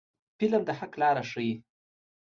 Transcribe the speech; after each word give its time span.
فلم 0.39 0.61
د 0.67 0.69
حق 0.79 0.93
لاره 1.01 1.23
ښيي 1.31 1.53